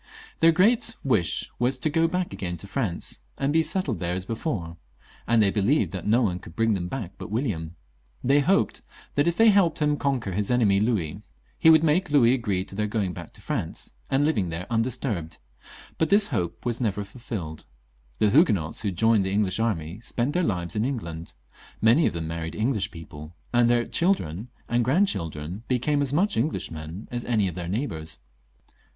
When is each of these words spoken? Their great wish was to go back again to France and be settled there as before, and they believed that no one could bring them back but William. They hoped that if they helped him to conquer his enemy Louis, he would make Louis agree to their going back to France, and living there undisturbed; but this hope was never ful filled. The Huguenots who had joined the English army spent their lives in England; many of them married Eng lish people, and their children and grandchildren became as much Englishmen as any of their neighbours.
Their 0.39 0.51
great 0.51 0.95
wish 1.03 1.51
was 1.59 1.77
to 1.77 1.87
go 1.87 2.07
back 2.07 2.33
again 2.33 2.57
to 2.57 2.67
France 2.67 3.19
and 3.37 3.53
be 3.53 3.61
settled 3.61 3.99
there 3.99 4.15
as 4.15 4.25
before, 4.25 4.77
and 5.27 5.43
they 5.43 5.51
believed 5.51 5.91
that 5.91 6.07
no 6.07 6.23
one 6.23 6.39
could 6.39 6.55
bring 6.55 6.73
them 6.73 6.87
back 6.87 7.11
but 7.19 7.29
William. 7.29 7.75
They 8.23 8.39
hoped 8.39 8.81
that 9.13 9.27
if 9.27 9.37
they 9.37 9.49
helped 9.49 9.77
him 9.79 9.91
to 9.93 9.97
conquer 9.99 10.31
his 10.31 10.49
enemy 10.49 10.79
Louis, 10.79 11.21
he 11.59 11.69
would 11.69 11.83
make 11.83 12.09
Louis 12.09 12.33
agree 12.33 12.65
to 12.65 12.73
their 12.73 12.87
going 12.87 13.13
back 13.13 13.31
to 13.33 13.43
France, 13.43 13.93
and 14.09 14.25
living 14.25 14.49
there 14.49 14.65
undisturbed; 14.71 15.37
but 15.99 16.09
this 16.09 16.29
hope 16.29 16.65
was 16.65 16.81
never 16.81 17.03
ful 17.03 17.21
filled. 17.21 17.67
The 18.17 18.31
Huguenots 18.31 18.81
who 18.81 18.87
had 18.87 18.97
joined 18.97 19.23
the 19.23 19.31
English 19.31 19.59
army 19.59 19.99
spent 19.99 20.33
their 20.33 20.41
lives 20.41 20.75
in 20.75 20.83
England; 20.83 21.35
many 21.79 22.07
of 22.07 22.13
them 22.13 22.27
married 22.27 22.55
Eng 22.55 22.73
lish 22.73 22.89
people, 22.89 23.35
and 23.53 23.69
their 23.69 23.85
children 23.85 24.47
and 24.67 24.83
grandchildren 24.83 25.61
became 25.67 26.01
as 26.01 26.11
much 26.11 26.37
Englishmen 26.37 27.07
as 27.11 27.23
any 27.25 27.47
of 27.47 27.53
their 27.53 27.67
neighbours. 27.69 28.17